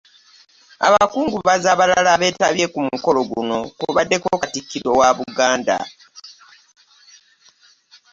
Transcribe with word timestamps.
Abakungubazi 0.87 1.65
abalala 1.73 2.09
abeetabye 2.15 2.65
ku 2.73 2.79
mukolo 2.87 3.19
guno 3.31 3.57
kubaddeko 3.77 4.27
Katikkiro 4.41 4.89
wa 4.99 5.09
Buganda 5.17 5.77